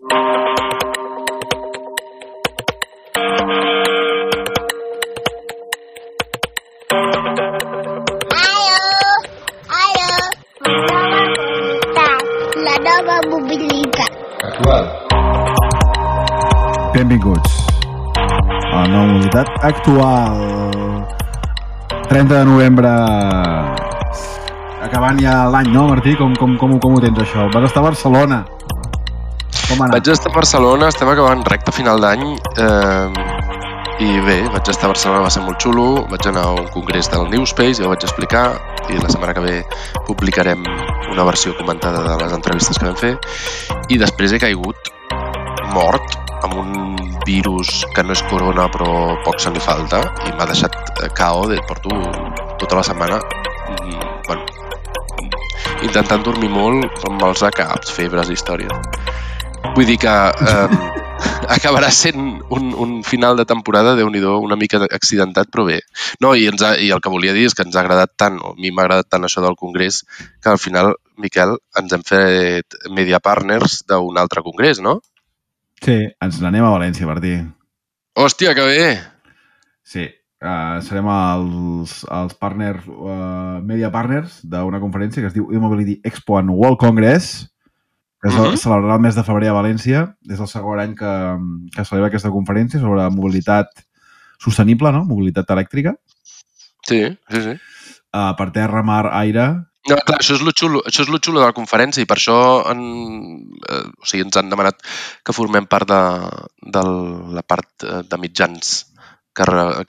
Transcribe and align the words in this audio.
Nova. 0.00 0.08
Actual. 14.40 14.84
Benvinguts 16.94 17.52
a 18.72 18.80
la 18.80 18.86
nova 18.88 19.04
mobilitat 19.04 19.48
actual. 19.60 20.32
30 22.08 22.34
de 22.34 22.44
novembre 22.44 22.88
acabant 24.80 25.20
ja 25.20 25.44
l'any, 25.44 25.68
no, 25.68 25.88
Martí? 25.88 26.16
Com, 26.16 26.32
com, 26.40 26.56
com, 26.56 26.78
com 26.80 26.96
ho 26.96 27.00
tens, 27.00 27.18
això? 27.20 27.52
Vas 27.52 27.68
estar 27.68 27.84
a 27.84 27.90
Barcelona. 27.92 28.59
Com? 29.70 29.84
Vaig 29.86 30.08
estar 30.10 30.32
a 30.32 30.34
Barcelona, 30.34 30.88
estem 30.90 31.08
acabant 31.12 31.44
recte 31.46 31.70
final 31.70 32.02
d'any 32.02 32.24
eh, 32.58 33.20
i 34.02 34.08
bé, 34.26 34.40
vaig 34.50 34.70
estar 34.72 34.88
a 34.88 34.90
Barcelona, 34.90 35.20
va 35.22 35.30
ser 35.30 35.44
molt 35.44 35.62
xulo, 35.62 35.84
vaig 36.10 36.26
anar 36.26 36.42
a 36.48 36.54
un 36.58 36.66
congrés 36.74 37.06
del 37.12 37.28
Newspace, 37.30 37.76
ja 37.78 37.86
ho 37.86 37.92
vaig 37.92 38.02
explicar, 38.02 38.44
i 38.90 38.98
la 38.98 39.10
setmana 39.12 39.36
que 39.36 39.44
ve 39.44 39.54
publicarem 40.08 40.64
una 41.12 41.26
versió 41.28 41.54
comentada 41.58 42.02
de 42.02 42.16
les 42.18 42.34
entrevistes 42.34 42.80
que 42.80 42.88
vam 42.88 42.98
fer, 42.98 43.12
i 43.94 44.00
després 44.00 44.34
he 44.34 44.40
caigut 44.42 44.90
mort 45.76 46.18
amb 46.42 46.58
un 46.64 46.96
virus 47.28 47.84
que 47.94 48.02
no 48.02 48.16
és 48.16 48.24
corona 48.26 48.66
però 48.74 48.90
poc 49.22 49.38
se 49.38 49.52
li 49.54 49.62
falta 49.62 50.00
i 50.26 50.34
m'ha 50.34 50.48
deixat 50.50 50.74
KO, 51.14 51.46
de, 51.52 51.60
porto 51.68 51.94
tota 52.58 52.80
la 52.80 52.84
setmana 52.90 53.20
mm, 53.22 54.10
bueno, 54.26 54.42
mm, 55.22 55.30
intentant 55.86 56.26
dormir 56.26 56.50
molt 56.50 57.06
amb 57.06 57.28
els 57.30 57.46
caps, 57.54 57.94
febres 57.94 58.34
i 58.34 58.38
històries. 58.40 58.99
Vull 59.74 59.86
dir 59.86 59.96
que 60.02 60.10
eh, 60.10 60.78
acabarà 61.56 61.90
sent 61.94 62.40
un, 62.52 62.70
un 62.74 62.94
final 63.06 63.36
de 63.38 63.46
temporada, 63.48 63.94
déu 63.98 64.10
nhi 64.12 64.22
una 64.24 64.56
mica 64.56 64.82
accidentat, 64.86 65.50
però 65.52 65.66
bé. 65.68 65.80
No, 66.20 66.34
i, 66.34 66.46
ens 66.50 66.62
ha, 66.62 66.74
i 66.76 66.90
el 66.94 67.00
que 67.00 67.12
volia 67.12 67.34
dir 67.36 67.46
és 67.48 67.56
que 67.56 67.64
ens 67.66 67.76
ha 67.76 67.82
agradat 67.84 68.14
tant, 68.16 68.38
o 68.40 68.54
a 68.54 68.58
mi 68.58 68.70
m'ha 68.70 68.86
agradat 68.86 69.10
tant 69.10 69.24
això 69.24 69.44
del 69.44 69.58
Congrés, 69.60 70.02
que 70.42 70.52
al 70.52 70.60
final, 70.62 70.94
Miquel, 71.20 71.56
ens 71.80 71.92
hem 71.96 72.04
fet 72.06 72.78
media 72.90 73.20
partners 73.20 73.82
d'un 73.88 74.18
altre 74.20 74.44
Congrés, 74.46 74.80
no? 74.80 75.00
Sí, 75.80 75.98
ens 76.20 76.40
n'anem 76.42 76.66
a 76.66 76.72
València, 76.74 77.08
Martí. 77.08 77.38
Hòstia, 78.20 78.54
que 78.56 78.66
bé! 78.68 78.82
Sí, 79.86 80.04
uh, 80.44 80.80
serem 80.84 81.08
els, 81.12 82.00
els 82.04 82.36
partners, 82.40 82.84
uh, 82.88 83.60
media 83.64 83.88
partners 83.92 84.40
d'una 84.44 84.80
conferència 84.82 85.24
que 85.24 85.30
es 85.30 85.36
diu 85.36 85.48
E-Mobility 85.52 86.00
Expo 86.04 86.36
and 86.40 86.52
World 86.52 86.80
Congress, 86.82 87.48
que 88.20 88.28
es 88.28 88.34
Mhm. 88.34 88.56
celebrarà 88.60 88.94
el 88.96 89.00
mes 89.00 89.14
de 89.16 89.24
febrer 89.24 89.48
a 89.48 89.54
València. 89.56 90.16
És 90.28 90.40
el 90.40 90.48
segon 90.48 90.80
any 90.80 90.94
que, 90.94 91.12
que 91.74 91.84
celebra 91.84 92.08
aquesta 92.08 92.30
conferència 92.30 92.80
sobre 92.80 93.08
mobilitat 93.10 93.68
sostenible, 94.38 94.92
no? 94.92 95.04
mobilitat 95.04 95.48
elèctrica, 95.50 95.94
Sí, 96.86 97.00
sí, 97.30 97.40
sí. 97.42 97.50
uh, 98.14 98.34
per 98.36 98.50
terra, 98.52 98.82
mar, 98.82 99.10
aire... 99.12 99.66
No, 99.88 99.96
clar, 100.04 100.18
això 100.20 100.34
és 100.36 100.42
lo 100.44 100.52
xulo, 100.52 100.82
això 100.86 101.02
és 101.02 101.08
lo 101.08 101.18
xulo 101.18 101.40
de 101.40 101.46
la 101.46 101.54
conferència 101.56 102.02
i 102.02 102.06
per 102.06 102.18
això 102.18 102.36
en, 102.70 102.80
eh, 103.68 103.86
o 103.88 104.04
sigui, 104.04 104.24
ens 104.26 104.36
han 104.36 104.50
demanat 104.52 104.76
que 105.24 105.32
formem 105.32 105.64
part 105.66 105.88
de, 105.88 106.00
de 106.76 106.82
la 107.32 107.42
part 107.42 107.84
eh, 107.88 108.02
de 108.04 108.18
mitjans 108.20 108.92
que 109.34 109.46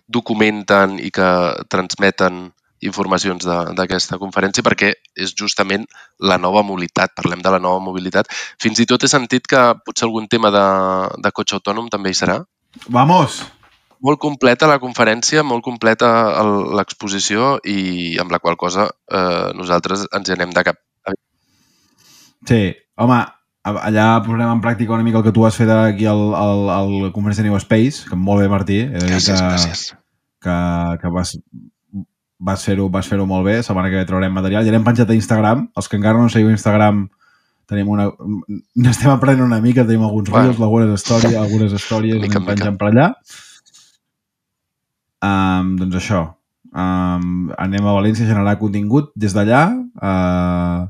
documenten 0.07 0.95
i 1.03 1.11
que 1.11 1.27
transmeten 1.67 2.53
informacions 2.81 3.45
de- 3.45 3.73
d'aquesta 3.77 4.17
conferència 4.21 4.63
perquè 4.65 4.91
és 5.15 5.33
justament 5.37 5.85
la 6.19 6.37
nova 6.37 6.63
mobilitat, 6.63 7.13
parlem 7.15 7.41
de 7.41 7.51
la 7.53 7.59
nova 7.59 7.79
mobilitat. 7.83 8.27
Fins 8.61 8.79
i 8.79 8.85
tot 8.89 9.03
he 9.03 9.07
sentit 9.11 9.47
que 9.47 9.61
potser 9.85 10.07
algun 10.07 10.27
tema 10.27 10.51
de, 10.51 10.65
de 11.21 11.31
cotxe 11.31 11.55
autònom 11.59 11.89
també 11.89 12.09
hi 12.11 12.17
serà. 12.17 12.39
Vamos! 12.89 13.41
Molt 14.01 14.17
completa 14.17 14.65
la 14.65 14.79
conferència, 14.81 15.43
molt 15.45 15.61
completa 15.61 16.07
l'exposició 16.73 17.59
i 17.69 18.17
amb 18.17 18.31
la 18.33 18.39
qual 18.41 18.57
cosa 18.57 18.87
eh, 18.89 19.51
nosaltres 19.53 20.07
ens 20.11 20.29
hi 20.29 20.33
anem 20.33 20.49
de 20.55 20.63
cap. 20.65 20.79
Sí, 22.49 22.61
home, 22.97 23.19
allà 23.69 24.05
posarem 24.25 24.49
en 24.55 24.61
pràctica 24.63 24.95
una 24.95 25.05
mica 25.05 25.19
el 25.21 25.25
que 25.27 25.33
tu 25.35 25.45
has 25.45 25.53
fet 25.59 25.69
aquí 25.69 26.07
al, 26.09 26.23
al, 26.33 26.63
al 26.73 26.95
conferència 27.13 27.45
New 27.45 27.59
Space, 27.61 28.07
que 28.09 28.17
molt 28.17 28.41
bé, 28.41 28.47
Martí. 28.49 28.79
He 28.87 29.03
Gràcies, 29.05 29.27
que, 29.29 29.51
gràcies. 29.51 29.83
que, 30.41 30.55
que 31.03 31.11
vas, 31.13 31.35
vas 32.41 32.63
fer-ho 32.65 32.89
vas 32.89 33.07
fer 33.07 33.19
molt 33.21 33.45
bé. 33.45 33.59
Setmana 33.63 33.89
que 33.93 34.01
ve 34.01 34.05
traurem 34.09 34.33
material. 34.33 34.65
Ja 34.65 34.73
l'hem 34.73 34.83
penjat 34.85 35.09
a 35.09 35.17
Instagram. 35.17 35.67
Els 35.77 35.87
que 35.87 35.97
encara 35.99 36.17
no 36.21 36.29
seguiu 36.33 36.49
Instagram 36.51 37.05
tenim 37.69 37.87
una... 37.93 38.09
N'estem 38.83 39.13
aprenent 39.13 39.45
una 39.45 39.61
mica, 39.63 39.85
tenim 39.87 40.03
alguns 40.03 40.29
Bueno. 40.29 40.49
reels, 40.51 40.59
algunes 40.61 40.91
històries, 40.99 41.37
algunes 41.45 41.73
històries, 41.77 42.19
Mica 42.19 42.39
en 42.39 42.43
anem 42.43 42.49
penjant 42.55 42.77
per 42.81 42.89
allà. 42.91 43.07
Um, 45.21 45.75
doncs 45.79 45.99
això. 46.01 46.21
Um, 46.71 47.51
anem 47.59 47.85
a 47.85 47.93
València 47.97 48.25
a 48.25 48.31
generar 48.31 48.55
contingut 48.59 49.09
des 49.19 49.33
d'allà 49.35 49.65
uh, 50.01 50.85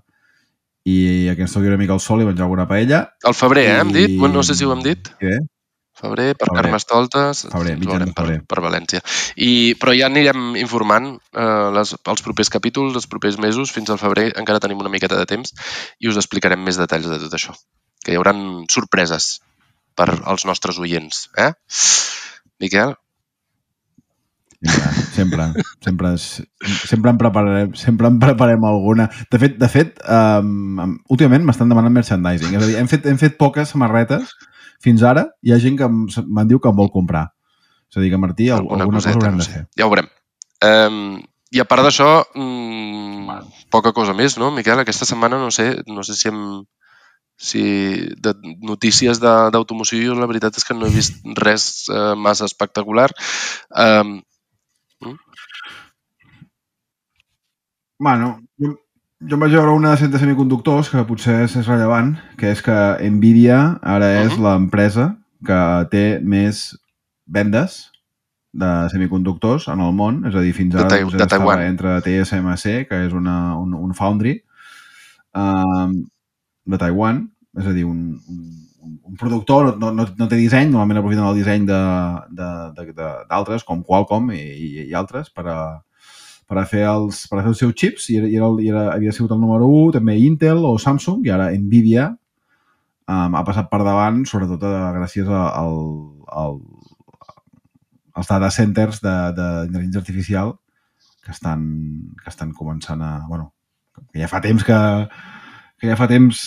i 0.88 1.28
a 1.32 1.34
que 1.36 1.42
ens 1.48 1.54
toqui 1.56 1.68
una 1.72 1.78
mica 1.82 1.96
el 1.98 2.00
sol 2.04 2.22
i 2.22 2.28
menjar 2.28 2.46
alguna 2.46 2.68
paella. 2.70 3.02
Al 3.28 3.34
febrer, 3.36 3.66
eh, 3.70 3.80
hem 3.82 3.92
dit? 3.94 4.14
I- 4.14 4.30
no 4.32 4.44
sé 4.46 4.56
si 4.56 4.66
ho 4.66 4.72
hem 4.76 4.84
dit. 4.86 5.10
Què? 5.20 5.36
Febrer, 6.02 6.32
per 6.36 6.48
Febrer. 6.50 6.64
Carnestoltes, 6.64 7.44
Febrer, 7.52 7.76
ens 7.78 7.86
veurem 7.86 8.14
per, 8.16 8.26
febrer. 8.26 8.40
per 8.50 8.64
València. 8.66 9.04
I, 9.38 9.52
però 9.82 9.94
ja 9.98 10.10
anirem 10.10 10.56
informant 10.62 11.12
eh, 11.14 11.68
les, 11.78 11.94
els 12.14 12.26
propers 12.26 12.50
capítols, 12.54 12.98
els 12.98 13.10
propers 13.12 13.38
mesos, 13.42 13.74
fins 13.76 13.94
al 13.94 14.02
febrer 14.02 14.32
encara 14.42 14.64
tenim 14.64 14.82
una 14.82 14.92
miqueta 14.94 15.20
de 15.20 15.28
temps 15.30 15.54
i 16.02 16.10
us 16.10 16.20
explicarem 16.22 16.64
més 16.66 16.82
detalls 16.82 17.10
de 17.12 17.22
tot 17.22 17.38
això. 17.38 17.56
Que 18.02 18.16
hi 18.16 18.18
haurà 18.18 18.34
sorpreses 18.74 19.36
per 19.96 20.10
als 20.26 20.48
nostres 20.50 20.82
oients. 20.82 21.28
Eh? 21.38 21.52
Miquel? 22.62 22.96
Sempre, 24.62 25.48
sempre, 25.82 26.18
sempre, 26.18 26.18
sempre 26.86 27.10
en 27.10 27.18
prepararem, 27.18 27.74
sempre 27.74 28.08
en 28.08 28.20
preparem 28.22 28.66
alguna. 28.66 29.08
De 29.34 29.40
fet, 29.42 29.58
de 29.58 29.70
fet 29.70 29.98
um, 30.06 30.98
últimament 31.10 31.48
m'estan 31.48 31.72
demanant 31.72 31.94
merchandising. 31.96 32.54
És 32.54 32.64
a 32.64 32.70
dir, 32.70 32.78
hem 32.78 32.90
fet, 32.90 33.08
hem 33.10 33.18
fet 33.22 33.40
poques 33.42 33.74
samarretes 33.74 34.36
fins 34.84 35.04
ara. 35.08 35.28
Hi 35.42 35.54
ha 35.54 35.60
gent 35.62 35.78
que 35.80 35.86
em- 35.88 36.08
me'n 36.28 36.48
diu 36.50 36.60
que 36.60 36.70
em 36.70 36.76
vol 36.76 36.92
comprar. 36.92 37.28
És 37.92 37.98
a 37.98 38.02
dir, 38.02 38.10
que 38.12 38.18
Martí, 38.18 38.50
alguna, 38.50 38.84
alguna 38.84 39.00
cosa 39.00 39.12
haurem 39.12 39.34
no 39.38 39.44
de 39.44 39.44
sé. 39.46 39.52
fer. 39.52 39.64
Ja 39.78 39.86
ho 39.88 39.90
veurem. 39.94 40.08
Um, 40.64 41.22
I 41.52 41.60
a 41.60 41.66
part 41.68 41.84
d'això, 41.84 42.10
mm, 42.36 43.42
poca 43.74 43.92
cosa 43.92 44.14
més, 44.16 44.38
no, 44.40 44.52
Miquel? 44.56 44.80
Aquesta 44.80 45.06
setmana 45.06 45.38
no 45.42 45.50
sé, 45.52 45.84
no 45.88 46.04
sé 46.08 46.14
si 46.16 46.30
hem, 46.30 46.64
si 47.36 47.62
de 48.22 48.34
notícies 48.62 49.20
de- 49.20 49.50
d'automoció, 49.52 50.16
la 50.16 50.28
veritat 50.30 50.56
és 50.58 50.64
que 50.64 50.74
no 50.78 50.86
he 50.88 50.94
vist 50.94 51.20
res 51.44 51.90
eh, 51.90 52.16
massa 52.16 52.46
espectacular. 52.46 53.10
Um, 53.76 54.22
Bueno, 58.00 58.42
jo, 59.22 59.36
em 59.36 59.40
vaig 59.44 59.54
veure 59.54 59.72
una 59.76 59.96
de 59.96 60.08
de 60.08 60.20
semiconductors 60.20 60.90
que 60.90 61.04
potser 61.06 61.44
és, 61.46 61.56
és 61.56 61.68
rellevant, 61.68 62.16
que 62.38 62.52
és 62.52 62.62
que 62.62 62.76
Nvidia 63.10 63.80
ara 63.82 64.10
és 64.24 64.34
Mhm. 64.38 64.44
l'empresa 64.44 65.18
que 65.46 65.88
té 65.92 66.20
més 66.24 66.78
vendes 67.28 67.92
de 68.54 68.90
semiconductors 68.92 69.68
en 69.70 69.80
el 69.80 69.94
món, 69.94 70.26
és 70.28 70.36
a 70.36 70.42
dir, 70.42 70.54
fins 70.54 70.74
De 70.74 70.80
ara 70.84 71.00
doncs, 71.00 71.14
de 71.14 71.24
estava 71.24 71.46
Taiwan. 71.56 71.62
entre 71.62 72.02
TSMC, 72.02 72.88
que 72.90 73.06
és 73.06 73.14
una, 73.14 73.58
un, 73.58 73.74
un 73.74 73.94
foundry, 73.94 74.42
um, 75.34 75.94
de 76.66 76.78
Taiwan, 76.78 77.30
és 77.58 77.66
a 77.68 77.72
dir, 77.74 77.86
un, 77.86 78.20
un, 78.28 79.00
un 79.04 79.16
productor, 79.16 79.78
no, 79.80 79.92
no, 79.92 80.06
no 80.18 80.28
té 80.28 80.36
disseny, 80.36 80.70
normalment 80.70 81.00
aprofiten 81.00 81.26
el 81.26 81.36
disseny 81.36 81.66
de- 81.66 82.22
de- 82.30 82.72
de- 82.76 82.94
de- 82.94 83.26
d'altres, 83.30 83.64
com 83.64 83.84
Qualcomm 83.84 84.32
i, 84.32 84.42
i, 84.42 84.90
i 84.90 84.94
altres, 84.94 85.30
per 85.30 85.48
a, 85.48 85.58
per 86.52 86.60
a 86.60 86.66
fer 86.68 86.82
els, 86.84 87.24
per 87.32 87.38
a 87.40 87.46
fer 87.46 87.54
els 87.54 87.62
seus 87.64 87.76
xips 87.80 88.10
i, 88.12 88.18
era, 88.20 88.28
i, 88.28 88.36
era, 88.36 88.50
i 88.60 88.72
era, 88.74 88.82
havia 88.92 89.14
sigut 89.16 89.32
el 89.32 89.40
número 89.40 89.70
1, 89.72 89.94
també 89.96 90.18
Intel 90.20 90.66
o 90.68 90.74
Samsung, 90.84 91.22
i 91.24 91.32
ara 91.32 91.48
Nvidia 91.56 92.10
um, 92.12 93.38
ha 93.40 93.44
passat 93.48 93.70
per 93.72 93.80
davant, 93.88 94.26
sobretot 94.28 94.66
a, 94.68 94.74
gràcies 94.98 95.32
a, 95.32 95.46
al, 95.62 95.78
al, 96.28 96.60
als 98.20 98.34
data 98.34 98.52
centers 98.52 99.00
d'intel·ligència 99.00 100.04
artificial 100.04 100.58
que 101.24 101.32
estan, 101.32 101.64
que 102.20 102.28
estan 102.34 102.52
començant 102.58 103.00
a... 103.00 103.14
Bueno, 103.30 103.54
que 104.12 104.20
ja 104.20 104.28
fa 104.28 104.42
temps 104.44 104.68
que, 104.68 104.82
que 105.80 105.88
ja 105.88 105.96
fa 105.96 106.10
temps 106.12 106.44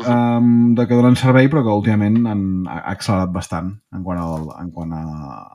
um, 0.00 0.74
de 0.74 0.86
que 0.88 0.94
donen 0.96 1.16
servei, 1.20 1.48
però 1.52 1.62
que 1.64 1.74
últimament 1.74 2.20
han, 2.26 2.42
ha 2.70 2.78
accelerat 2.92 3.32
bastant 3.34 3.72
en 3.92 4.02
quant, 4.06 4.18
al, 4.18 4.48
en 4.62 4.70
quant 4.72 4.92
a, 4.96 5.02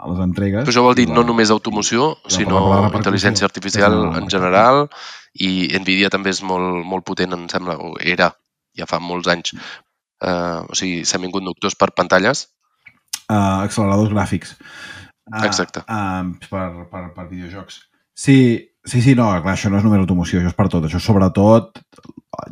a 0.03 0.09
les 0.11 0.19
entregues. 0.25 0.63
Però 0.65 0.73
això 0.73 0.83
vol 0.85 0.95
dir 0.95 1.07
I 1.07 1.11
no 1.13 1.21
la- 1.23 1.27
només 1.31 1.49
automoció, 1.51 2.17
la 2.23 2.29
sinó 2.35 2.61
intel·ligència 2.91 3.45
artificial 3.49 3.97
en 4.17 4.29
general 4.29 4.87
i 5.33 5.67
Nvidia 5.79 6.09
també 6.13 6.29
és 6.35 6.43
molt, 6.43 6.85
molt 6.85 7.05
potent, 7.05 7.33
em 7.33 7.47
sembla, 7.49 7.77
o 7.77 7.95
era, 7.99 8.31
ja 8.77 8.85
fa 8.89 8.99
molts 8.99 9.27
anys, 9.27 9.53
eh, 10.21 10.61
o 10.69 10.73
sigui, 10.75 11.03
semiconductors 11.05 11.75
per 11.75 11.91
pantalles. 11.93 12.47
uh, 13.29 13.63
acceleradors 13.65 14.09
gràfics. 14.13 14.55
Uh, 15.27 15.43
Exacte. 15.45 15.81
Uh, 15.89 16.37
per, 16.49 16.87
per, 16.89 17.09
per 17.13 17.27
videojocs. 17.29 17.81
Sí, 18.15 18.66
Sí, 18.87 19.01
sí, 19.03 19.13
no, 19.19 19.25
clar, 19.43 19.55
això 19.57 19.69
no 19.69 19.77
és 19.81 19.83
només 19.83 19.99
automoció, 19.99 20.39
això 20.39 20.47
és 20.53 20.55
per 20.55 20.69
tot. 20.71 20.85
Això 20.87 20.99
sobretot, 21.03 21.81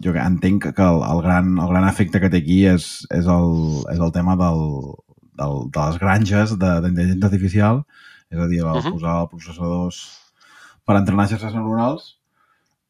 jo 0.04 0.12
entenc 0.20 0.66
que 0.76 0.84
el, 0.84 1.00
el, 1.08 1.22
gran, 1.24 1.54
el 1.64 1.70
gran 1.72 1.86
efecte 1.88 2.20
que 2.20 2.30
té 2.34 2.42
aquí 2.44 2.66
és, 2.68 3.06
és, 3.16 3.30
el, 3.32 3.54
és 3.94 4.02
el 4.04 4.12
tema 4.12 4.36
del, 4.36 4.60
del, 5.40 5.56
de 5.72 5.86
les 5.86 6.00
granges 6.02 6.58
de- 6.60 6.74
d'intel·ligència 6.84 7.30
artificial, 7.30 7.82
és 8.34 8.40
a 8.42 8.48
dir, 8.52 8.60
el, 8.60 8.68
uh 8.68 8.76
Mhm. 8.76 8.84
-huh. 8.84 8.92
posar 8.98 9.30
processadors 9.32 10.02
per 10.86 10.98
entrenar 10.98 11.28
xarxes 11.30 11.54
neuronals. 11.56 12.18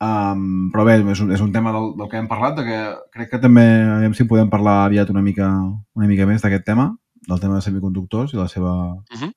Um, 0.01 0.71
però 0.74 0.83
bé, 0.83 0.98
és 1.12 1.19
un, 1.21 1.31
és 1.31 1.39
un 1.41 1.51
tema 1.53 1.71
del, 1.71 1.94
del 1.98 2.09
que 2.09 2.18
hem 2.18 2.27
parlat, 2.27 2.56
de 2.57 2.63
que 2.65 2.95
crec 3.13 3.30
que 3.31 3.39
també, 3.39 3.63
aviam 3.95 4.13
si 4.13 4.25
podem 4.25 4.50
parlar 4.50 4.86
aviat 4.86 5.09
una 5.09 5.21
mica, 5.21 5.48
una 5.95 6.07
mica 6.07 6.25
més 6.25 6.41
d'aquest 6.41 6.65
tema, 6.65 6.98
del 7.27 7.39
tema 7.39 7.56
de 7.56 7.62
semiconductors 7.62 8.33
i 8.33 8.38
la 8.38 8.48
seva 8.48 8.95
Mhm. 9.13 9.31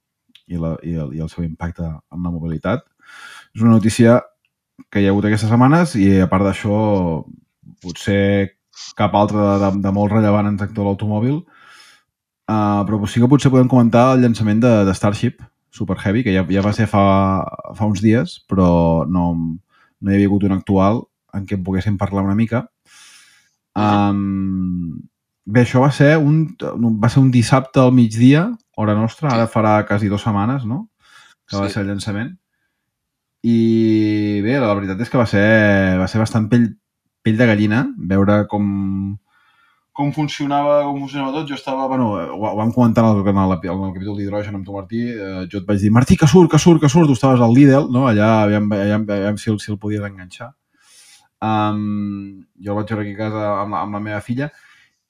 i, 0.48 0.56
la, 0.56 0.76
i, 0.82 0.94
el, 0.94 1.14
i 1.14 1.20
el 1.20 1.28
seu 1.28 1.44
impacte 1.44 1.82
en 1.84 2.22
la 2.22 2.30
mobilitat. 2.30 2.80
És 3.58 3.62
una 3.64 3.74
notícia 3.74 4.20
que 4.86 5.00
hi 5.02 5.08
ha 5.08 5.10
hagut 5.10 5.26
aquestes 5.26 5.50
setmanes 5.50 5.96
i 5.98 6.20
a 6.22 6.28
part 6.30 6.46
d'això 6.46 6.76
potser 7.82 8.54
cap 8.94 9.16
altra 9.18 9.56
de, 9.58 9.70
de 9.82 9.90
molt 9.96 10.12
rellevant 10.14 10.46
en 10.46 10.54
el 10.54 10.60
sector 10.62 10.84
de 10.84 10.86
l'automòbil 10.86 11.40
uh, 11.40 12.84
però 12.86 13.00
sí 13.10 13.18
que 13.18 13.30
potser 13.30 13.50
podem 13.50 13.66
comentar 13.66 14.12
el 14.14 14.22
llançament 14.22 14.62
de, 14.62 14.72
de 14.86 14.94
Starship 14.94 15.42
Super 15.74 15.98
Heavy, 15.98 16.22
que 16.22 16.32
ja, 16.36 16.46
ja 16.46 16.62
va 16.62 16.70
ser 16.72 16.86
fa, 16.86 17.02
fa 17.74 17.90
uns 17.90 17.98
dies 18.04 18.38
però 18.46 18.70
no, 19.10 19.26
no 19.34 20.10
hi 20.12 20.14
havia 20.14 20.30
hagut 20.30 20.46
un 20.46 20.54
actual 20.54 21.02
en 21.34 21.44
què 21.44 21.58
en 21.58 21.66
poguéssim 21.66 21.98
parlar 21.98 22.22
una 22.30 22.38
mica 22.38 22.68
um, 23.74 25.00
bé, 25.44 25.66
això 25.66 25.82
va 25.82 25.90
ser 25.90 26.14
un, 26.22 26.44
va 27.02 27.10
ser 27.10 27.26
un 27.26 27.32
dissabte 27.34 27.82
al 27.82 27.90
migdia 27.90 28.52
hora 28.78 28.94
nostra, 28.94 29.34
ara 29.34 29.50
farà 29.50 29.80
quasi 29.90 30.06
dues 30.06 30.22
setmanes 30.22 30.62
no? 30.64 30.84
que 31.50 31.58
va 31.58 31.66
Sí. 31.66 31.74
ser 31.74 31.82
el 31.82 31.96
llançament 31.96 32.36
i 33.46 34.40
bé, 34.42 34.58
la 34.58 34.74
veritat 34.74 35.00
és 35.04 35.10
que 35.12 35.20
va 35.20 35.26
ser, 35.30 35.46
va 36.00 36.08
ser 36.10 36.20
bastant 36.20 36.48
pell, 36.50 36.68
pell 37.22 37.38
de 37.38 37.46
gallina 37.46 37.84
veure 38.10 38.40
com, 38.50 38.64
com 39.94 40.12
funcionava, 40.14 40.80
com 40.88 40.98
funcionava 41.04 41.36
tot. 41.36 41.48
Jo 41.50 41.58
estava, 41.58 41.86
bueno, 41.90 42.10
ho, 42.18 42.38
ho 42.50 42.54
vam 42.58 42.72
comentar 42.74 43.04
en 43.04 43.18
el, 43.18 43.22
en 43.22 43.42
el, 43.44 43.56
en 43.58 43.84
el 43.88 43.94
capítol 43.94 44.18
d'hidrogen 44.18 44.58
amb 44.58 44.66
tu, 44.66 44.74
Martí. 44.74 45.02
Eh, 45.14 45.46
jo 45.50 45.62
et 45.62 45.68
vaig 45.68 45.82
dir, 45.82 45.92
Martí, 45.94 46.18
que 46.18 46.30
surt, 46.30 46.50
que 46.50 46.58
surt, 46.62 46.82
que 46.82 46.90
surt. 46.90 47.10
Tu 47.10 47.18
estaves 47.18 47.42
al 47.44 47.54
Lidl, 47.54 47.90
no? 47.94 48.08
Allà, 48.10 48.30
aviam, 48.44 48.70
aviam, 48.74 49.06
aviam 49.06 49.38
si, 49.38 49.52
el, 49.52 49.60
si 49.62 49.70
el 49.74 49.78
podies 49.78 50.06
enganxar. 50.06 50.52
Um, 51.38 52.42
jo 52.58 52.72
el 52.72 52.80
vaig 52.80 52.90
veure 52.90 53.04
aquí 53.04 53.14
a 53.14 53.18
casa 53.20 53.42
amb 53.60 53.70
la, 53.70 53.84
amb 53.84 53.94
la 53.94 54.00
meva 54.02 54.18
filla 54.26 54.48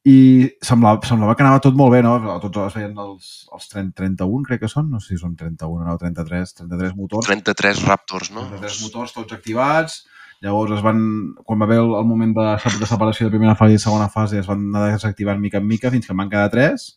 i 0.05 0.49
semblava, 0.63 1.01
semblava 1.05 1.35
que 1.37 1.43
anava 1.43 1.61
tot 1.61 1.75
molt 1.77 1.93
bé, 1.93 2.03
no? 2.03 2.15
Tots 2.41 2.61
es 2.69 2.77
veien 2.79 2.95
els, 3.03 3.33
els 3.53 3.67
30, 3.69 3.93
31, 3.99 4.45
crec 4.47 4.63
que 4.63 4.71
són, 4.71 4.91
no 4.91 5.01
sé 5.01 5.15
si 5.15 5.19
són 5.21 5.35
31 5.37 5.83
o 5.83 5.89
no, 5.89 5.97
33, 5.99 6.55
33 6.63 6.95
motors. 6.97 7.27
33 7.27 7.83
Raptors, 7.85 8.31
no? 8.33 8.47
33 8.47 8.79
motors 8.87 9.13
tots 9.17 9.33
activats, 9.37 10.07
llavors 10.41 10.77
es 10.79 10.85
van, 10.87 11.03
quan 11.45 11.59
va 11.61 11.67
haver 11.67 11.81
el, 11.83 11.93
el 11.99 12.07
moment 12.07 12.33
de, 12.37 12.47
de 12.79 12.87
separació 12.87 13.27
de 13.27 13.35
primera 13.35 13.57
fase 13.59 13.75
i 13.75 13.83
segona 13.83 14.09
fase, 14.09 14.39
es 14.39 14.47
van 14.47 14.69
anar 14.71 14.93
desactivant 14.95 15.41
mica 15.43 15.59
en 15.59 15.67
mica 15.67 15.91
fins 15.91 16.07
que 16.07 16.15
en 16.15 16.23
van 16.23 16.31
quedar 16.31 16.49
3 16.55 16.89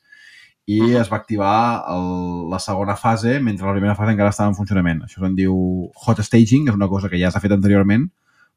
i 0.69 0.79
Mhm. 0.79 1.01
es 1.01 1.09
va 1.11 1.17
activar 1.17 1.83
el, 1.89 2.49
la 2.51 2.59
segona 2.59 2.95
fase 2.95 3.39
mentre 3.41 3.65
la 3.65 3.73
primera 3.73 3.95
fase 3.95 4.11
encara 4.13 4.29
estava 4.29 4.51
en 4.51 4.55
funcionament. 4.55 5.01
Això 5.03 5.19
se'n 5.19 5.33
diu 5.35 5.55
hot 6.05 6.21
staging, 6.21 6.67
és 6.69 6.75
una 6.77 6.87
cosa 6.87 7.09
que 7.09 7.17
ja 7.19 7.31
s'ha 7.33 7.41
fet 7.41 7.51
anteriorment, 7.51 8.05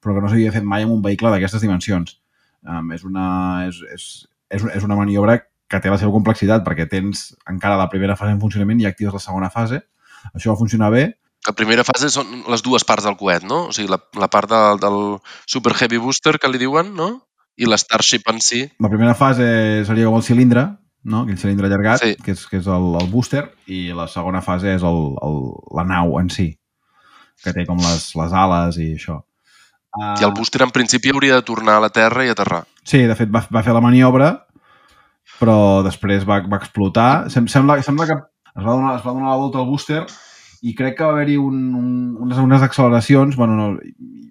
però 0.05 0.14
que 0.14 0.20
no 0.20 0.29
s'havia 0.29 0.52
fet 0.52 0.62
mai 0.69 0.85
amb 0.85 0.93
un 0.93 1.00
vehicle 1.02 1.31
d'aquestes 1.32 1.64
dimensions. 1.64 2.19
Um, 2.62 2.93
és, 2.93 3.02
una, 3.08 3.64
és, 3.67 3.81
és, 3.93 4.05
és, 4.54 4.64
és 4.78 4.86
una 4.86 4.96
maniobra 4.98 5.40
que 5.70 5.80
té 5.80 5.90
la 5.90 5.98
seva 5.98 6.12
complexitat, 6.14 6.62
perquè 6.66 6.86
tens 6.90 7.32
encara 7.50 7.78
la 7.80 7.88
primera 7.92 8.16
fase 8.16 8.32
en 8.34 8.40
funcionament 8.40 8.80
i 8.82 8.86
actives 8.88 9.14
la 9.16 9.22
segona 9.22 9.50
fase. 9.50 9.82
Això 10.32 10.52
va 10.54 10.60
funcionar 10.60 10.90
bé, 10.94 11.04
La 11.44 11.52
primera 11.52 11.82
fase 11.84 12.08
són 12.08 12.30
les 12.48 12.62
dues 12.64 12.86
parts 12.88 13.04
del 13.04 13.18
coet, 13.20 13.42
no? 13.44 13.66
O 13.68 13.72
sigui, 13.76 13.90
la, 13.92 13.98
la 14.16 14.30
part 14.32 14.48
del, 14.48 14.78
del 14.80 14.94
Super 15.44 15.74
Heavy 15.76 15.98
Booster, 16.00 16.38
que 16.40 16.48
li 16.48 16.56
diuen, 16.62 16.94
no? 16.96 17.08
I 17.60 17.68
l'Starship 17.68 18.30
en 18.32 18.40
si. 18.40 18.62
La 18.80 18.88
primera 18.88 19.12
fase 19.14 19.84
seria 19.84 20.06
com 20.08 20.16
el 20.16 20.24
cilindre, 20.24 20.62
no? 21.04 21.20
aquell 21.26 21.36
cilindre 21.42 21.68
allargat, 21.68 22.00
Sí. 22.00 22.14
que 22.24 22.32
és, 22.32 22.46
que 22.48 22.62
és 22.62 22.66
el, 22.66 22.86
el 22.96 23.10
booster, 23.12 23.42
i 23.68 23.92
la 23.92 24.06
segona 24.08 24.40
fase 24.40 24.72
és 24.72 24.82
el, 24.88 25.02
el, 25.20 25.36
la 25.76 25.84
nau 25.84 26.16
en 26.22 26.32
si, 26.32 26.48
que 27.44 27.52
té 27.52 27.66
com 27.68 27.76
les, 27.76 28.08
les 28.16 28.32
ales 28.32 28.80
i 28.80 28.94
això. 28.96 29.18
Uh, 29.92 30.14
I 30.22 30.24
el 30.24 30.32
booster, 30.32 30.64
en 30.64 30.72
principi, 30.72 31.12
hauria 31.12 31.36
de 31.36 31.44
tornar 31.44 31.76
a 31.76 31.84
la 31.84 31.92
Terra 31.92 32.24
i 32.24 32.32
aterrar. 32.32 32.64
Sí, 32.88 33.04
de 33.04 33.14
fet, 33.20 33.28
va, 33.28 33.44
va 33.52 33.62
fer 33.62 33.76
la 33.76 33.84
maniobra, 33.84 34.44
però 35.40 35.56
després 35.86 36.26
va, 36.28 36.40
va 36.50 36.60
explotar. 36.60 37.31
Sem, 37.32 37.48
sembla, 37.50 37.81
sembla 37.86 38.08
que 38.10 38.19
es 38.19 38.62
va, 38.62 38.70
donar, 38.70 38.94
es 38.98 39.04
va 39.04 39.14
donar 39.16 39.32
la 39.32 39.40
volta 39.40 39.60
al 39.60 39.69
booster 39.69 40.04
i 40.64 40.72
crec 40.76 40.96
que 40.96 41.04
va 41.04 41.12
haver-hi 41.12 41.36
un, 41.36 41.58
un, 41.76 41.88
unes, 42.25 42.38
unes 42.40 42.62
acceleracions, 42.64 43.36
bueno, 43.36 43.56
no, 43.58 43.66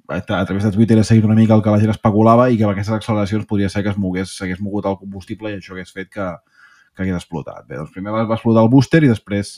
a, 0.08 0.18
a 0.18 0.46
través 0.46 0.64
de 0.64 0.72
Twitter 0.72 0.98
he 0.98 1.04
seguit 1.04 1.28
una 1.28 1.36
mica 1.38 1.54
el 1.54 1.62
que 1.62 1.74
la 1.74 1.82
gent 1.82 1.94
especulava 1.94 2.48
i 2.50 2.58
que 2.58 2.66
amb 2.66 2.74
aquestes 2.74 2.96
acceleracions 2.96 3.46
podria 3.50 3.70
ser 3.70 3.84
que 3.86 3.92
es 3.94 4.00
mogués, 4.02 4.34
s'hagués 4.38 4.64
mogut 4.64 4.88
el 4.90 4.98
combustible 5.02 5.52
i 5.52 5.60
això 5.60 5.76
hagués 5.76 5.94
fet 5.94 6.10
que, 6.10 6.26
que 6.96 7.06
hagués 7.06 7.20
explotat. 7.20 7.68
Bé, 7.68 7.78
doncs 7.78 7.94
primer 7.94 8.16
va, 8.16 8.24
va 8.30 8.40
explotar 8.40 8.64
el 8.66 8.72
booster 8.74 9.04
i 9.04 9.12
després 9.12 9.54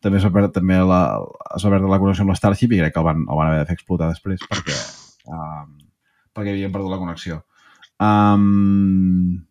també 0.00 0.18
es 0.18 0.24
va 0.24 0.32
perdre, 0.32 0.50
també 0.56 0.80
la, 0.80 1.02
es 1.56 1.66
va 1.66 1.74
perdre 1.76 1.92
la 1.92 2.00
connexió 2.00 2.24
amb 2.24 2.32
la 2.32 2.38
Starship 2.40 2.72
i 2.72 2.80
crec 2.80 2.96
que 2.96 3.02
el 3.02 3.06
van, 3.06 3.22
el 3.26 3.40
van 3.42 3.52
haver 3.52 3.60
de 3.60 3.68
fer 3.68 3.76
explotar 3.76 4.08
després 4.10 4.42
perquè, 4.48 4.80
um, 5.28 5.76
perquè 6.34 6.56
havien 6.56 6.72
perdut 6.72 6.94
la 6.94 7.00
connexió. 7.02 7.42
Um, 8.00 9.44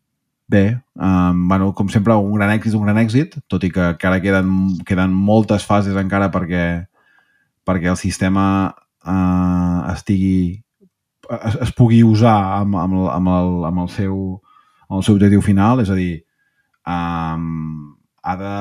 bé, 0.50 0.82
um, 0.96 1.48
bueno, 1.48 1.74
com 1.78 1.90
sempre, 1.94 2.16
un 2.18 2.34
gran 2.34 2.50
èxit, 2.56 2.74
un 2.74 2.88
gran 2.88 2.98
èxit, 2.98 3.38
tot 3.48 3.64
i 3.64 3.70
que 3.70 3.92
encara 3.94 4.18
queden, 4.24 4.50
queden 4.86 5.14
moltes 5.14 5.68
fases 5.70 5.98
encara 6.02 6.32
perquè, 6.34 6.64
perquè 7.70 7.92
el 7.92 8.00
sistema 8.02 8.46
uh, 9.06 9.94
estigui 9.94 10.64
es, 11.30 11.60
es 11.68 11.74
pugui 11.78 12.02
usar 12.04 12.34
amb, 12.64 12.80
amb, 12.82 12.98
el, 12.98 13.06
amb, 13.14 13.32
el, 13.36 13.54
amb, 13.70 13.84
el 13.86 13.92
seu, 13.94 14.18
amb 14.88 14.98
el 15.00 15.06
seu 15.06 15.20
objectiu 15.20 15.46
final, 15.46 15.84
és 15.86 15.94
a 15.94 15.98
dir, 16.00 16.12
um, 16.90 17.94
ha 18.26 18.36
de, 18.40 18.56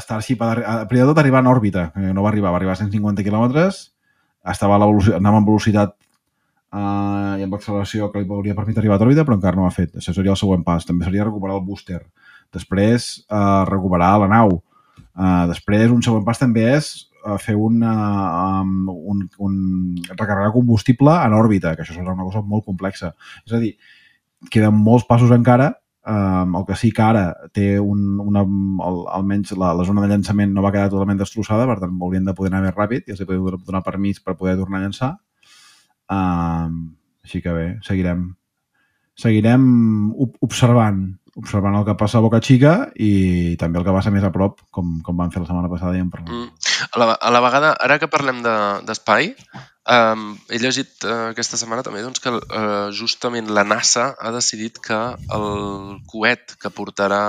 Starship 0.00 0.40
ha 0.42 0.52
ha, 0.54 0.76
primer 0.88 1.04
de 1.04 1.10
tot 1.10 1.20
arribar 1.20 1.42
en 1.42 1.50
òrbita, 1.50 1.88
que 1.96 2.14
no 2.14 2.22
va 2.22 2.30
arribar, 2.30 2.54
va 2.54 2.62
arribar 2.62 2.78
a 2.78 2.80
150 2.80 3.26
quilòmetres, 3.26 3.82
estava 4.54 4.78
a 4.78 4.80
la 4.80 4.88
velocitat, 4.88 5.18
anava 5.18 5.42
amb 5.42 5.50
velocitat 5.50 5.96
uh, 6.72 7.38
i 7.38 7.44
amb 7.44 7.54
acceleració 7.56 8.10
que 8.12 8.22
li 8.22 8.28
hauria 8.28 8.56
permès 8.58 8.80
arribar 8.80 8.98
a 8.98 9.02
l'òrbita, 9.02 9.26
però 9.28 9.38
encara 9.38 9.58
no 9.58 9.66
ho 9.66 9.70
ha 9.70 9.74
fet. 9.74 9.94
Això 10.00 10.14
seria 10.16 10.34
el 10.34 10.40
següent 10.40 10.64
pas. 10.66 10.86
També 10.88 11.06
seria 11.06 11.28
recuperar 11.28 11.58
el 11.60 11.64
booster. 11.66 12.02
Després, 12.52 13.12
uh, 13.30 13.62
recuperar 13.68 14.12
la 14.24 14.30
nau. 14.32 14.58
Uh, 15.12 15.46
després, 15.50 15.90
un 15.92 16.04
següent 16.04 16.24
pas 16.24 16.40
també 16.40 16.64
és 16.72 16.92
uh, 17.26 17.36
fer 17.40 17.54
un, 17.56 17.82
um, 17.84 18.72
un, 19.12 19.26
un 19.44 19.58
recarregar 20.10 20.52
combustible 20.54 21.14
en 21.26 21.36
òrbita, 21.36 21.76
que 21.76 21.84
això 21.84 21.96
serà 21.96 22.16
una 22.16 22.26
cosa 22.28 22.44
molt 22.44 22.66
complexa. 22.68 23.12
És 23.46 23.56
a 23.56 23.62
dir, 23.62 23.74
queden 24.50 24.76
molts 24.84 25.06
passos 25.08 25.32
encara, 25.34 25.72
um, 26.08 26.56
el 26.60 26.64
que 26.68 26.76
sí 26.78 26.92
que 26.94 27.04
ara 27.04 27.26
té 27.54 27.74
un, 27.80 28.16
una, 28.20 28.44
el, 28.88 29.02
almenys 29.18 29.52
la, 29.58 29.72
la 29.76 29.86
zona 29.88 30.04
de 30.04 30.10
llançament 30.12 30.54
no 30.54 30.64
va 30.64 30.72
quedar 30.74 30.90
totalment 30.92 31.20
destrossada, 31.20 31.68
per 31.68 31.78
tant 31.82 32.00
haurien 32.00 32.26
de 32.26 32.34
poder 32.36 32.52
anar 32.52 32.64
més 32.66 32.76
ràpid 32.76 33.06
i 33.06 33.14
els 33.14 33.22
podem 33.26 33.60
donar 33.66 33.84
permís 33.86 34.20
per 34.20 34.36
poder 34.38 34.56
tornar 34.60 34.80
a 34.80 34.86
llançar. 34.86 35.12
Um, 36.12 36.78
així 37.24 37.40
que 37.44 37.52
bé, 37.56 37.66
seguirem 37.86 38.30
seguirem 39.22 39.64
ob- 40.20 40.38
observant 40.44 41.02
observant 41.40 41.76
el 41.78 41.84
que 41.86 41.94
passa 41.96 42.18
a 42.18 42.24
Boca 42.24 42.42
Chica 42.44 42.90
i 43.00 43.54
també 43.60 43.78
el 43.80 43.84
que 43.86 43.92
passa 43.96 44.10
més 44.12 44.24
a 44.26 44.30
prop, 44.34 44.58
com, 44.74 44.98
com 45.04 45.16
vam 45.16 45.30
fer 45.32 45.40
la 45.40 45.46
setmana 45.48 45.70
passada 45.72 45.96
i 45.96 46.02
en 46.04 46.10
parlem. 46.12 46.28
Mm. 46.42 46.72
A 46.92 47.00
la, 47.00 47.06
a 47.16 47.30
la 47.32 47.40
vegada, 47.40 47.70
ara 47.80 47.96
que 48.02 48.08
parlem 48.12 48.42
de- 48.44 48.82
d'espai, 48.84 49.30
de, 49.32 49.62
um, 49.96 50.26
he 50.52 50.60
llegit 50.60 51.06
uh, 51.08 51.30
aquesta 51.30 51.56
setmana 51.56 51.84
també 51.86 52.02
doncs, 52.04 52.20
que 52.20 52.34
uh, 52.36 52.90
justament 52.92 53.48
la 53.48 53.64
NASA 53.64 54.10
ha 54.20 54.34
decidit 54.34 54.76
que 54.84 54.98
el 55.38 55.48
coet 56.12 56.52
que 56.60 56.68
portarà 56.74 57.22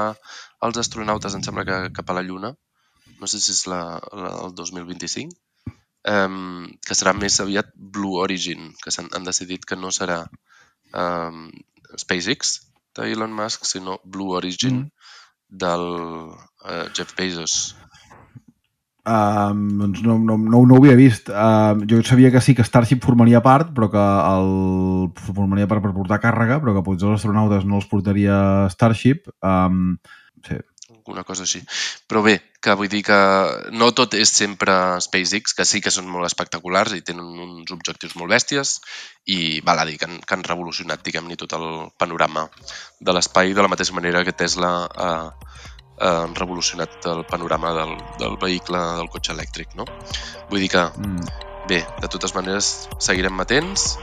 els 0.68 0.82
astronautes, 0.84 1.40
em 1.40 1.46
sembla 1.48 1.64
que 1.70 1.80
cap 1.96 2.12
a 2.12 2.18
la 2.20 2.26
Lluna, 2.28 2.52
no 3.22 3.32
sé 3.32 3.40
si 3.40 3.56
és 3.56 3.64
la, 3.72 4.02
la, 4.12 4.34
el 4.44 4.52
2025, 4.60 5.32
um, 6.10 6.68
que 6.86 6.98
serà 6.98 7.14
més 7.18 7.40
aviat 7.44 7.72
Blue 7.76 8.20
Origin, 8.22 8.72
que 8.84 8.92
s'han 8.92 9.10
han 9.16 9.28
decidit 9.28 9.66
que 9.66 9.80
no 9.80 9.92
serà 9.92 10.24
um, 10.94 11.48
SpaceX 12.00 12.60
d'Elon 12.98 13.34
Musk, 13.34 13.66
sinó 13.66 14.00
Blue 14.04 14.36
Origin 14.38 14.84
Mm. 14.84 14.90
del 15.54 15.84
uh, 16.34 16.86
Jeff 16.94 17.16
Bezos. 17.16 17.76
Um, 19.04 19.66
doncs 19.82 20.00
no, 20.02 20.16
no, 20.18 20.38
no, 20.38 20.62
no 20.64 20.76
ho 20.76 20.80
havia 20.80 20.96
vist. 20.96 21.30
Um, 21.30 21.84
jo 21.90 22.00
sabia 22.08 22.32
que 22.32 22.42
sí 22.42 22.56
que 22.56 22.64
Starship 22.64 23.04
formaria 23.04 23.42
part, 23.44 23.74
però 23.76 23.90
que 23.92 24.04
el 24.04 25.12
formaria 25.36 25.68
part 25.68 25.84
per 25.84 25.92
portar 25.92 26.22
càrrega, 26.24 26.62
però 26.64 26.74
que 26.78 26.86
potser 26.86 27.10
els 27.10 27.20
astronautes 27.20 27.68
no 27.68 27.82
els 27.82 27.90
portaria 27.92 28.70
Starship. 28.72 29.28
Um, 29.44 29.98
sí. 30.48 30.62
Alguna 31.04 31.24
cosa 31.28 31.44
així. 31.44 31.62
Però 32.08 32.24
bé, 32.24 32.38
que 32.64 32.74
vull 32.80 32.90
dir 32.90 33.04
que 33.04 33.20
no 33.76 33.92
tot 33.92 34.16
és 34.16 34.32
sempre 34.32 34.74
SpaceX, 35.04 35.54
que 35.54 35.66
sí 35.68 35.82
que 35.84 35.92
són 35.92 36.08
molt 36.08 36.26
espectaculars 36.30 36.96
i 36.96 37.04
tenen 37.04 37.28
uns 37.44 37.76
objectius 37.76 38.16
molt 38.16 38.32
bèsties 38.32 38.80
i 39.28 39.60
val 39.68 39.84
a 39.84 39.86
dir 39.86 40.00
que 40.00 40.08
han, 40.08 40.20
que 40.24 40.36
han 40.36 40.48
revolucionat, 40.48 41.04
diguem-ne, 41.04 41.38
tot 41.40 41.54
el 41.60 41.68
panorama 42.00 42.48
de 43.00 43.16
l'espai 43.16 43.54
de 43.54 43.62
la 43.62 43.72
mateixa 43.72 43.94
manera 43.94 44.24
que 44.24 44.36
Tesla 44.36 44.72
ha, 44.88 45.12
ha 46.00 46.14
revolucionat 46.40 47.06
el 47.12 47.26
panorama 47.30 47.74
del, 47.76 47.98
del 48.20 48.40
vehicle 48.42 48.80
del 49.00 49.12
cotxe 49.12 49.36
elèctric, 49.36 49.76
no? 49.76 49.86
Vull 50.50 50.64
dir 50.64 50.72
que 50.72 50.88
Mm. 50.98 51.28
bé, 51.68 51.86
de 52.02 52.08
totes 52.08 52.34
maneres 52.36 52.90
seguirem 53.00 53.36
matents 53.36 53.98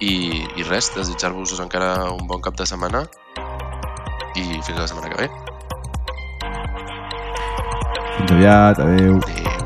i, 0.00 0.44
i 0.56 0.66
res, 0.68 0.92
desitjar-vos 0.96 1.58
encara 1.60 2.10
un 2.12 2.26
bon 2.26 2.42
cap 2.42 2.56
de 2.58 2.66
setmana 2.66 3.06
i 4.34 4.44
fins 4.64 4.78
la 4.78 4.88
setmana 4.88 5.12
que 5.12 5.26
ve. 5.26 5.51
Fins 8.22 8.30
aviat, 8.30 8.78
adeu. 8.78 9.18
Adéu. 9.18 9.61